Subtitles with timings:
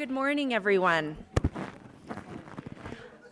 [0.00, 1.18] Good morning, everyone.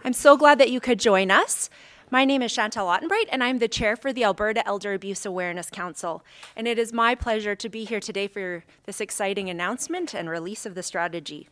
[0.05, 1.71] I'm so glad that you could join us.
[2.11, 5.71] My name is Chantal Ottenbright, and I'm the chair for the Alberta Elder Abuse Awareness
[5.71, 6.23] Council.
[6.55, 10.67] And it is my pleasure to be here today for this exciting announcement and release
[10.67, 11.49] of the strategy.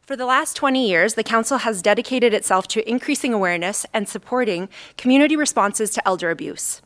[0.00, 4.68] For the last 20 years, the Council has dedicated itself to increasing awareness and supporting
[4.96, 6.82] community responses to elder abuse.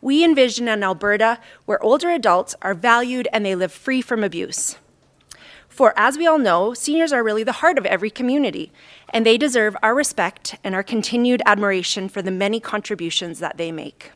[0.00, 4.76] We envision an Alberta where older adults are valued and they live free from abuse.
[5.78, 8.72] For as we all know, seniors are really the heart of every community,
[9.10, 13.70] and they deserve our respect and our continued admiration for the many contributions that they
[13.70, 14.10] make.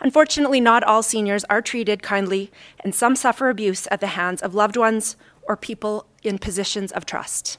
[0.00, 4.54] Unfortunately, not all seniors are treated kindly, and some suffer abuse at the hands of
[4.54, 7.58] loved ones or people in positions of trust.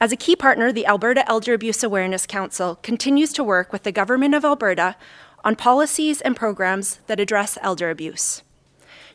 [0.00, 3.90] As a key partner, the Alberta Elder Abuse Awareness Council continues to work with the
[3.90, 4.94] Government of Alberta
[5.42, 8.44] on policies and programs that address elder abuse.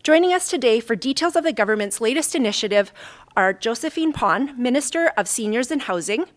[0.07, 2.93] Joining us today for details of the government's latest initiative
[3.35, 6.27] are Josephine Pon, Minister of Seniors and Housing,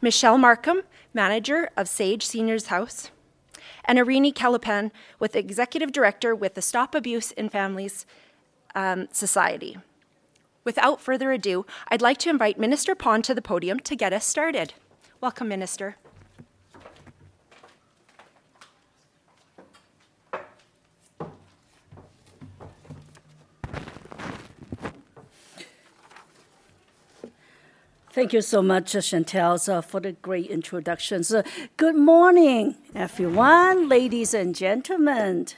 [0.00, 3.10] Michelle Markham, Manager of Sage Seniors House,
[3.84, 8.06] and Irini Kalapan, with Executive Director with the Stop Abuse in Families
[8.74, 9.76] um, Society.
[10.64, 14.26] Without further ado, I'd like to invite Minister Pon to the podium to get us
[14.26, 14.72] started.
[15.20, 15.96] Welcome, Minister.
[28.14, 31.34] Thank you so much, Chantal, uh, for the great introductions.
[31.34, 31.42] Uh,
[31.76, 35.48] good morning, everyone, ladies and gentlemen.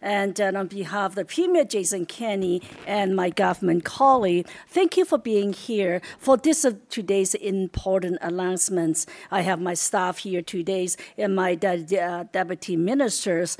[0.00, 5.18] And on behalf of the Premier Jason Kenney and my government colleague, thank you for
[5.18, 9.06] being here for this uh, today's important announcements.
[9.32, 13.58] I have my staff here today and my de- uh, deputy ministers,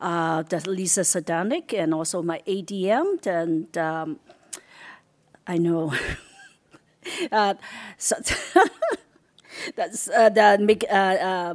[0.00, 3.26] uh, Lisa Sadanik, and also my ADM.
[3.26, 4.20] And um,
[5.48, 5.92] I know.
[7.32, 7.54] uh,
[7.96, 8.16] so
[9.76, 11.54] that's uh, the uh,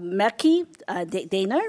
[0.89, 0.99] uh,
[1.47, 1.61] uh.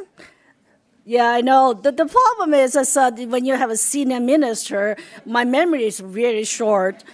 [1.06, 1.74] Yeah, I know.
[1.74, 4.96] The, the problem is, is uh, when you have a senior minister,
[5.26, 7.04] my memory is very short.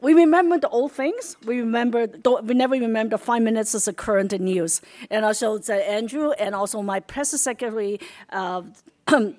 [0.00, 1.36] We remember the old things.
[1.44, 2.06] We remember.
[2.42, 4.82] We never remember five minutes as the current news.
[5.10, 8.00] And also, uh, Andrew and also my press secretary,
[8.30, 8.62] uh.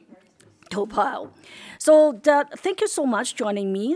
[1.79, 3.95] So that, thank you so much joining me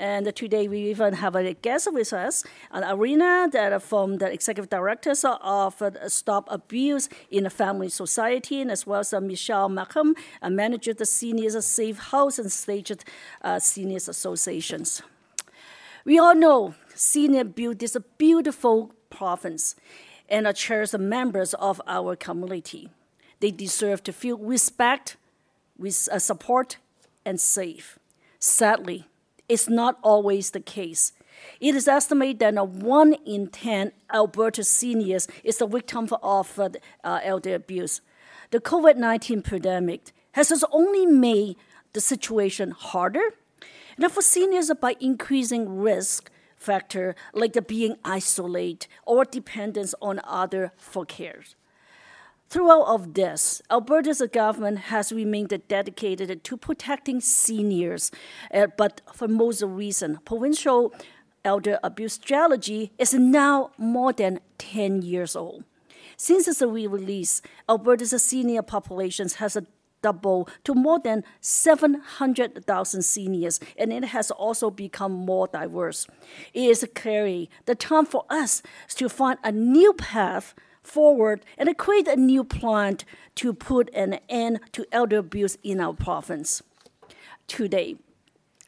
[0.00, 4.70] and today we even have a guest with us, an Arena that from the executive
[4.70, 10.48] directors of Stop Abuse in the Family Society, and as well as Michelle Malcolm, a
[10.48, 13.04] manager of the Seniors Safe House and Staged
[13.42, 15.02] uh, Seniors Associations.
[16.06, 19.76] We all know Senior Build is a beautiful province
[20.30, 22.88] and are cherished members of our community.
[23.40, 25.18] They deserve to feel respect,
[25.76, 26.78] with uh, support,
[27.26, 27.98] and safe.
[28.38, 29.06] Sadly,
[29.50, 31.12] is not always the case.
[31.60, 36.70] It is estimated that one in 10 Alberta seniors is a victim of uh,
[37.22, 38.00] elder abuse.
[38.50, 41.56] The COVID 19 pandemic has only made
[41.92, 43.34] the situation harder.
[43.96, 50.72] And for seniors, by increasing risk factor like the being isolated or dependence on other
[50.76, 51.42] for care.
[52.50, 58.10] Throughout of this, Alberta's government has remained dedicated to protecting seniors,
[58.52, 60.92] uh, but for most reason, provincial
[61.44, 65.62] elder abuse strategy is now more than 10 years old.
[66.16, 69.56] Since its re-release, Alberta's senior population has
[70.02, 76.08] doubled to more than 700,000 seniors, and it has also become more diverse.
[76.52, 78.60] It is clearly the time for us
[78.96, 82.98] to find a new path forward and create a new plan
[83.36, 86.62] to put an end to elder abuse in our province.
[87.46, 87.96] Today,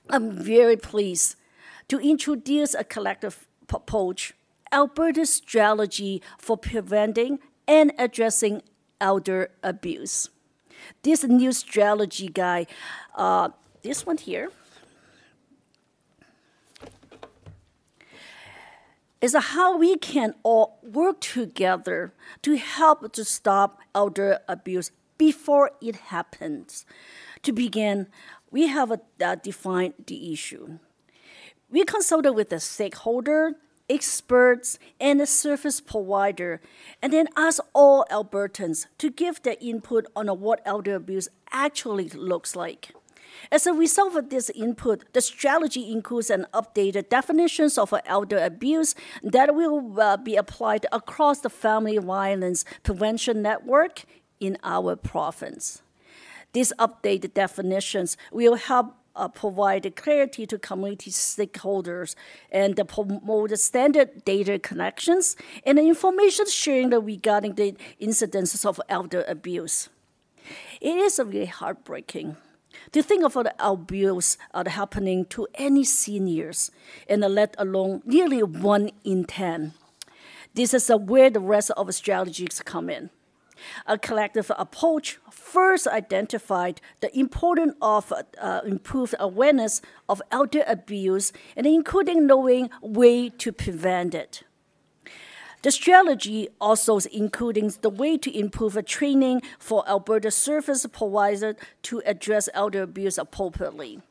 [0.09, 1.37] I'm very pleased
[1.89, 4.35] to introduce a collective approach,
[4.71, 8.63] Alberta's strategy for preventing and addressing
[9.01, 10.31] elder abuse.
[11.03, 12.67] This new strategy guide,
[13.15, 13.51] uh,
[13.83, 14.51] this one here,
[19.23, 25.97] is how we can all work together to help to stop elder abuse before it
[26.11, 26.85] happens.
[27.45, 28.09] To begin,
[28.51, 30.79] we have a, uh, defined the issue.
[31.71, 33.53] We consulted with the stakeholder,
[33.89, 36.61] experts, and the service provider,
[37.01, 42.57] and then asked all Albertans to give their input on what elder abuse actually looks
[42.57, 42.93] like.
[43.51, 48.95] As a result of this input, the strategy includes an updated definitions of elder abuse
[49.23, 54.05] that will uh, be applied across the family violence prevention network
[54.41, 55.83] in our province.
[56.53, 62.15] These updated definitions will help uh, provide clarity to community stakeholders
[62.51, 69.89] and uh, promote standard data connections and information sharing regarding the incidences of elder abuse.
[70.81, 72.37] It is really heartbreaking
[72.91, 76.71] to think of the abuse uh, happening to any seniors,
[77.09, 79.75] and let alone nearly one in ten.
[80.55, 83.11] This is uh, where the rest of strategies come in.
[83.87, 91.67] A collective approach first identified the importance of uh, improved awareness of elder abuse and
[91.67, 94.43] including knowing way to prevent it.
[95.63, 102.49] The strategy also includes the way to improve training for Alberta service providers to address
[102.53, 104.03] elder abuse appropriately.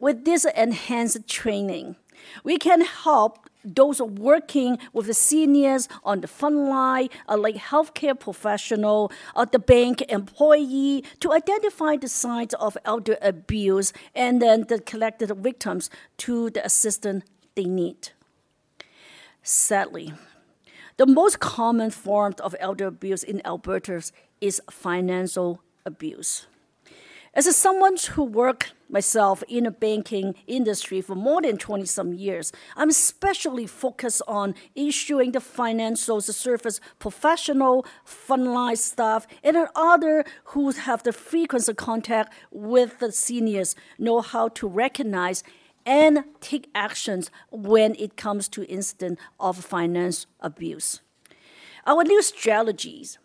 [0.00, 1.96] With this enhanced training,
[2.42, 8.18] we can help those working with the seniors on the front line, uh, like healthcare
[8.18, 14.80] professional, or the bank employee, to identify the signs of elder abuse and then the
[14.80, 17.24] collected victims to the assistance
[17.54, 18.10] they need.
[19.42, 20.12] Sadly,
[20.96, 24.02] the most common form of elder abuse in Alberta
[24.40, 26.46] is financial abuse.
[27.34, 32.50] As someone who worked myself in the banking industry for more than 20 some years,
[32.76, 41.02] I'm especially focused on issuing the financial service professional, frontline staff, and other who have
[41.02, 45.44] the frequent contact with the seniors know how to recognize
[45.86, 51.00] and take actions when it comes to incident of finance abuse.
[51.86, 53.18] Our new strategies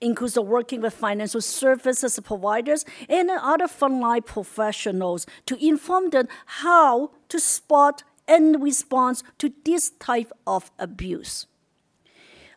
[0.00, 7.40] includes working with financial services providers and other frontline professionals to inform them how to
[7.40, 11.46] spot and respond to this type of abuse.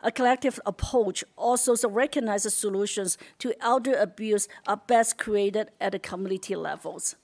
[0.03, 6.55] A collective approach also recognizes solutions to elder abuse are best created at the community
[6.55, 7.15] levels.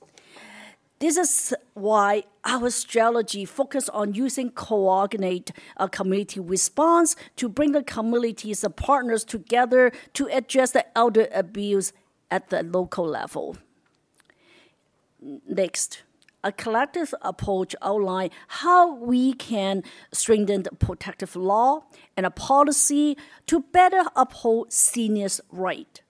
[1.04, 7.84] This is why our strategy focuses on using coordinate a community response to bring the
[7.84, 11.92] communities partners together to address the elder abuse
[12.32, 13.58] at the local level.
[15.46, 16.04] Next,
[16.42, 19.84] a collective approach outline how we can
[20.14, 21.84] strengthen the protective law
[22.16, 23.18] and a policy
[23.48, 26.03] to better uphold seniors' rights.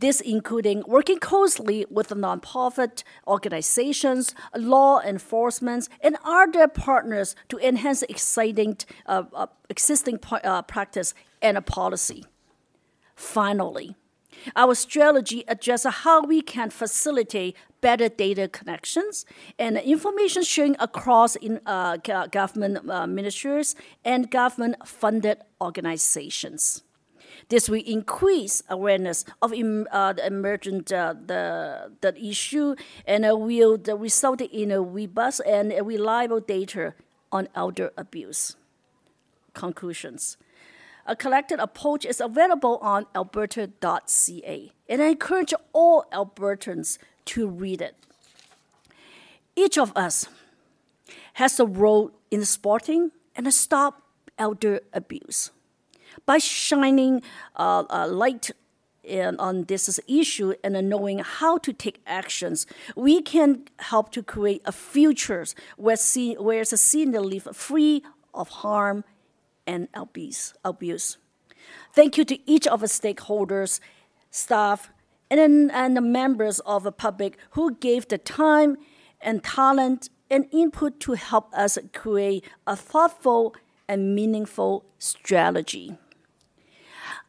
[0.00, 8.76] This including working closely with nonprofit organizations, law enforcement, and other partners to enhance exciting
[9.06, 12.24] uh, uh, existing uh, practice and policy.
[13.16, 13.96] Finally,
[14.54, 19.24] our strategy addresses how we can facilitate better data connections
[19.58, 21.96] and information sharing across in, uh,
[22.30, 23.74] government uh, ministries
[24.04, 26.82] and government-funded organizations.
[27.48, 32.74] This will increase awareness of uh, the emergent uh, the, the issue
[33.06, 36.94] and uh, will result in a robust and reliable data
[37.32, 38.56] on elder abuse.
[39.54, 40.36] Conclusions.
[41.06, 47.96] A collected approach is available on alberta.ca, and I encourage all Albertans to read it.
[49.56, 50.28] Each of us
[51.34, 54.02] has a role in supporting and stop
[54.38, 55.50] elder abuse
[56.28, 57.22] by shining
[57.56, 58.50] uh, a light
[59.02, 64.60] in, on this issue and knowing how to take actions, we can help to create
[64.66, 65.46] a future
[65.78, 68.02] where, see, where the senior live free
[68.34, 69.04] of harm
[69.66, 70.52] and abuse.
[70.62, 71.16] abuse.
[71.94, 73.80] Thank you to each of the stakeholders,
[74.30, 74.90] staff,
[75.30, 78.76] and, and the members of the public who gave the time
[79.22, 83.56] and talent and input to help us create a thoughtful
[83.88, 85.96] and meaningful strategy.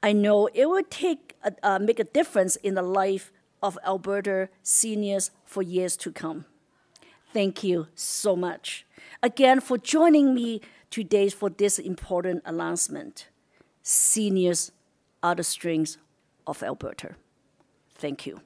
[0.02, 4.50] I know it will take a, uh, make a difference in the life of Alberta
[4.64, 6.46] seniors for years to come.
[7.34, 8.86] Thank you so much
[9.22, 13.28] again for joining me today for this important announcement.
[13.84, 14.72] Seniors
[15.22, 15.98] are the strength
[16.48, 17.16] of Alberta.
[17.96, 18.42] Thank you.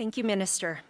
[0.00, 0.80] Thank you, Minister.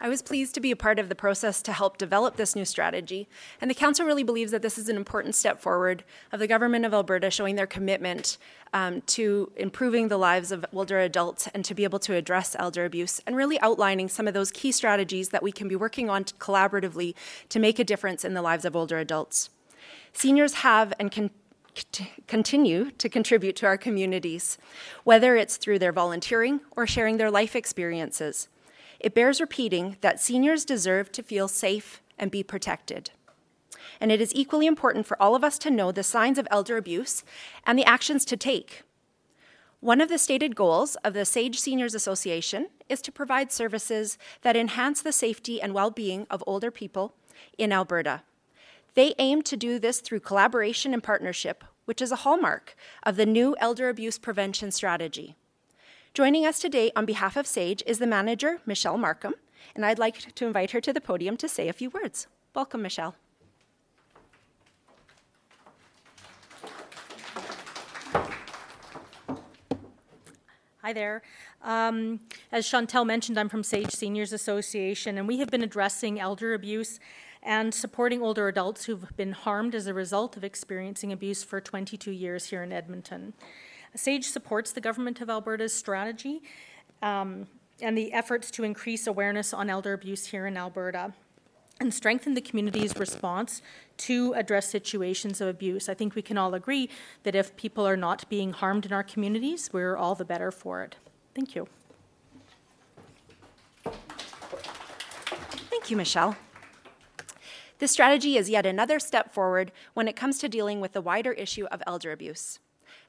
[0.00, 2.64] I was pleased to be a part of the process to help develop this new
[2.64, 3.26] strategy,
[3.60, 6.84] and the Council really believes that this is an important step forward of the Government
[6.84, 8.38] of Alberta showing their commitment
[8.72, 12.84] um, to improving the lives of older adults and to be able to address elder
[12.84, 16.22] abuse, and really outlining some of those key strategies that we can be working on
[16.22, 17.16] collaboratively
[17.48, 19.50] to make a difference in the lives of older adults.
[20.12, 21.30] Seniors have and can
[22.26, 24.58] continue to contribute to our communities,
[25.04, 28.48] whether it's through their volunteering or sharing their life experiences.
[29.00, 33.10] It bears repeating that seniors deserve to feel safe and be protected.
[34.00, 36.76] and it is equally important for all of us to know the signs of elder
[36.76, 37.24] abuse
[37.66, 38.82] and the actions to take.
[39.80, 44.56] One of the stated goals of the SAGE Seniors Association is to provide services that
[44.56, 47.14] enhance the safety and well being of older people
[47.58, 48.22] in Alberta.
[48.94, 53.26] They aim to do this through collaboration and partnership, which is a hallmark of the
[53.26, 55.34] new elder abuse prevention strategy.
[56.14, 59.34] Joining us today on behalf of SAGE is the manager, Michelle Markham,
[59.74, 62.28] and I'd like to invite her to the podium to say a few words.
[62.54, 63.16] Welcome, Michelle.
[70.84, 71.22] Hi there.
[71.62, 72.20] Um,
[72.52, 77.00] as Chantal mentioned, I'm from Sage Seniors Association, and we have been addressing elder abuse
[77.42, 82.10] and supporting older adults who've been harmed as a result of experiencing abuse for 22
[82.10, 83.32] years here in Edmonton.
[83.96, 86.42] SAGE supports the Government of Alberta's strategy
[87.00, 87.46] um,
[87.80, 91.14] and the efforts to increase awareness on elder abuse here in Alberta
[91.80, 93.60] and strengthen the community's response
[93.96, 95.88] to address situations of abuse.
[95.88, 96.88] I think we can all agree
[97.24, 100.82] that if people are not being harmed in our communities, we're all the better for
[100.82, 100.96] it.
[101.34, 101.68] Thank you.
[105.70, 106.36] Thank you, Michelle.
[107.78, 111.32] This strategy is yet another step forward when it comes to dealing with the wider
[111.32, 112.60] issue of elder abuse.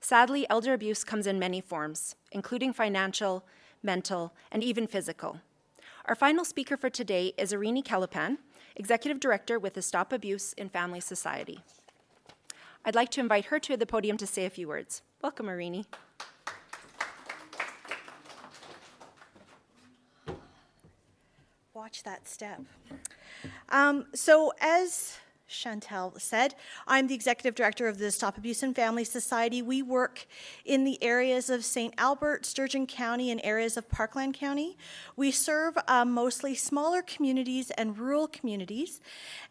[0.02, 3.46] Sadly, elder abuse comes in many forms, including financial,
[3.82, 5.40] mental, and even physical.
[6.06, 8.38] Our final speaker for today is Irini Kalapan,
[8.76, 11.60] Executive Director with the Stop Abuse in Family Society.
[12.84, 15.02] I'd like to invite her to the podium to say a few words.
[15.22, 15.86] Welcome, Irini.
[21.74, 22.62] Watch that step.
[23.70, 25.18] Um, so, as
[25.48, 26.56] Chantal said.
[26.88, 29.62] I'm the executive director of the Stop Abuse and Family Society.
[29.62, 30.26] We work
[30.66, 31.94] in the areas of St.
[31.98, 34.76] Albert, Sturgeon County, and areas of Parkland County.
[35.16, 39.02] We serve uh, mostly smaller communities and rural communities.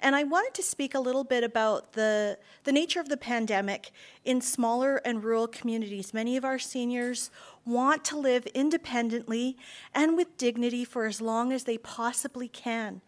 [0.00, 3.92] And I wanted to speak a little bit about the, the nature of the pandemic
[4.24, 6.12] in smaller and rural communities.
[6.12, 7.30] Many of our seniors
[7.64, 9.56] want to live independently
[9.94, 13.00] and with dignity for as long as they possibly can.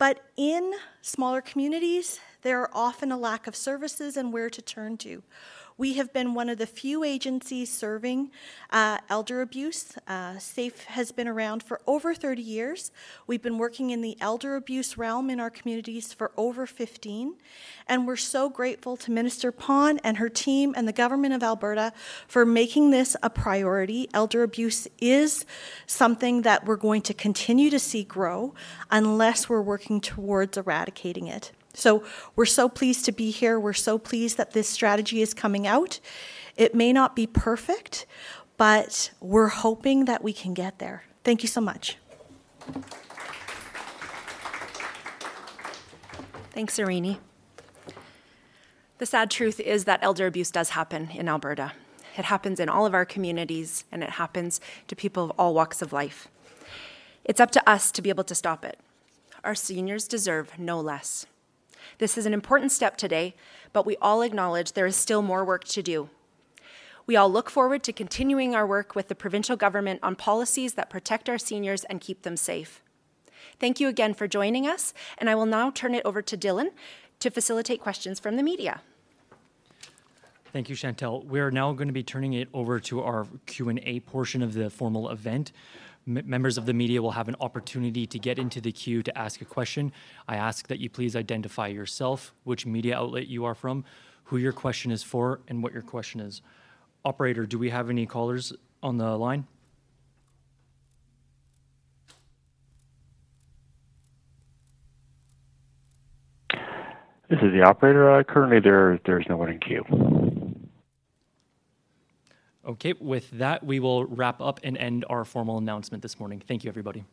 [0.00, 4.96] But in smaller communities, there are often a lack of services and where to turn
[4.96, 5.22] to.
[5.80, 8.32] We have been one of the few agencies serving
[8.68, 9.94] uh, elder abuse.
[10.06, 12.92] Uh, SAFE has been around for over 30 years.
[13.26, 17.36] We've been working in the elder abuse realm in our communities for over 15.
[17.88, 21.94] And we're so grateful to Minister Pon and her team and the Government of Alberta
[22.28, 24.06] for making this a priority.
[24.12, 25.46] Elder abuse is
[25.86, 28.52] something that we're going to continue to see grow
[28.90, 31.52] unless we're working towards eradicating it.
[31.74, 32.04] So
[32.36, 33.58] we're so pleased to be here.
[33.58, 36.00] We're so pleased that this strategy is coming out.
[36.56, 38.06] It may not be perfect,
[38.56, 41.04] but we're hoping that we can get there.
[41.24, 41.96] Thank you so much.
[46.50, 47.18] Thanks, Irini.
[48.98, 51.72] The sad truth is that elder abuse does happen in Alberta.
[52.18, 55.80] It happens in all of our communities, and it happens to people of all walks
[55.80, 56.28] of life.
[57.24, 58.78] It's up to us to be able to stop it.
[59.42, 61.24] Our seniors deserve no less.
[61.98, 63.34] This is an important step today,
[63.72, 66.08] but we all acknowledge there is still more work to do.
[67.06, 70.90] We all look forward to continuing our work with the provincial government on policies that
[70.90, 72.82] protect our seniors and keep them safe.
[73.58, 76.70] Thank you again for joining us, and I will now turn it over to Dylan
[77.18, 78.80] to facilitate questions from the media.
[80.52, 81.22] Thank you, Chantal.
[81.22, 84.68] We are now going to be turning it over to our Q&A portion of the
[84.68, 85.52] formal event
[86.10, 89.40] members of the media will have an opportunity to get into the queue to ask
[89.40, 89.92] a question.
[90.28, 93.84] I ask that you please identify yourself, which media outlet you are from,
[94.24, 96.42] who your question is for, and what your question is.
[97.04, 98.52] Operator, do we have any callers
[98.82, 99.46] on the line?
[107.30, 108.10] This is the operator.
[108.10, 109.84] Uh, currently, there there's no one in queue.
[112.66, 116.42] Okay, with that, we will wrap up and end our formal announcement this morning.
[116.46, 117.04] Thank you, everybody.